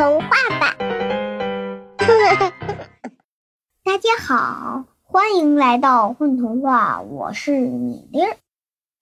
[0.00, 0.28] 童话
[0.58, 0.74] 吧。
[3.84, 8.38] 大家好，欢迎来到混童话，我是米粒儿。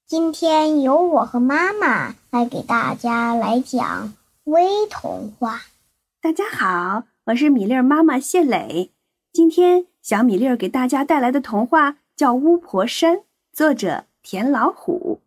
[0.09, 5.61] 今天由我和妈妈来给大家来讲微童话。
[6.21, 8.91] 大家好，我是米粒儿妈妈谢磊。
[9.33, 13.19] 今天小米粒儿给大家带来的童话叫《巫婆山》，
[13.53, 15.21] 作者田老虎。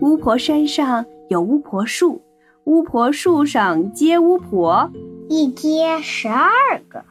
[0.00, 2.20] 巫婆山上有巫婆树，
[2.64, 4.90] 巫婆树上接巫婆，
[5.28, 6.50] 一接十二
[6.88, 7.04] 个。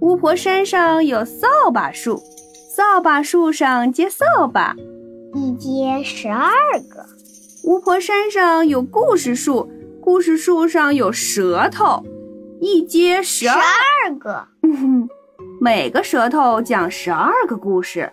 [0.00, 2.16] 巫婆山上有扫把树，
[2.70, 4.74] 扫把树上接扫把，
[5.34, 6.50] 一接十二
[6.90, 7.04] 个。
[7.64, 12.02] 巫婆山上有故事树，故事树上有舌头，
[12.58, 14.48] 一结十二个。
[15.60, 18.10] 每个舌头讲十二个故事。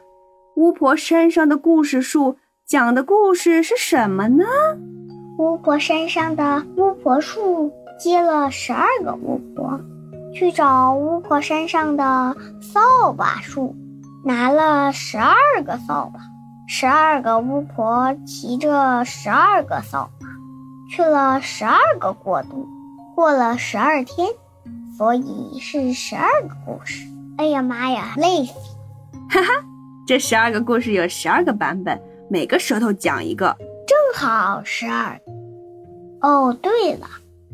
[0.57, 2.35] 巫婆山上的故事树
[2.67, 4.45] 讲的故事是什么呢？
[5.41, 9.81] 巫婆山上的巫婆树结了十二个巫婆，
[10.35, 13.75] 去找巫婆山上的扫把树，
[14.23, 15.33] 拿了十二
[15.65, 16.19] 个扫把。
[16.67, 20.27] 十二个巫婆骑着十二个扫把，
[20.91, 22.67] 去了十二个国度，
[23.15, 24.27] 过了十二天，
[24.95, 27.03] 所以是十二个故事。
[27.39, 28.53] 哎呀妈呀，累死！
[29.27, 29.65] 哈哈，
[30.05, 33.57] 这十二个故事有十二个版本，每个舌头讲一个，
[34.21, 35.19] 好事儿。
[36.21, 37.07] 哦，对了，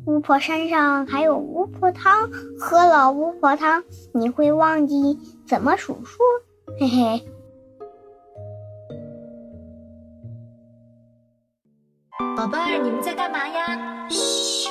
[0.06, 3.82] 巫婆山上还有巫婆汤，喝了巫婆汤
[4.14, 6.20] 你会忘记怎么数数，
[6.78, 7.26] 嘿嘿。
[12.36, 14.10] 宝贝儿，你们在干嘛呀？
[14.10, 14.68] 嘘。